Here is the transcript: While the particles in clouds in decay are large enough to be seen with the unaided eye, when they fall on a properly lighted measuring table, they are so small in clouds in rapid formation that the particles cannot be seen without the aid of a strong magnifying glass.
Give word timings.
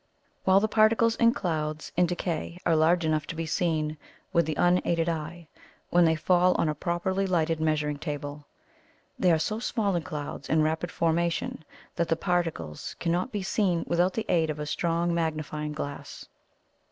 While 0.45 0.59
the 0.59 0.67
particles 0.67 1.15
in 1.17 1.31
clouds 1.31 1.91
in 1.95 2.07
decay 2.07 2.57
are 2.65 2.75
large 2.75 3.05
enough 3.05 3.27
to 3.27 3.35
be 3.35 3.45
seen 3.45 3.99
with 4.33 4.47
the 4.47 4.55
unaided 4.55 5.07
eye, 5.07 5.47
when 5.91 6.05
they 6.05 6.15
fall 6.15 6.55
on 6.55 6.67
a 6.67 6.73
properly 6.73 7.27
lighted 7.27 7.61
measuring 7.61 7.99
table, 7.99 8.47
they 9.19 9.31
are 9.31 9.37
so 9.37 9.59
small 9.59 9.95
in 9.95 10.01
clouds 10.01 10.49
in 10.49 10.63
rapid 10.63 10.89
formation 10.91 11.63
that 11.97 12.07
the 12.07 12.15
particles 12.15 12.95
cannot 12.99 13.31
be 13.31 13.43
seen 13.43 13.83
without 13.85 14.13
the 14.13 14.25
aid 14.27 14.49
of 14.49 14.57
a 14.57 14.65
strong 14.65 15.13
magnifying 15.13 15.71
glass. 15.73 16.25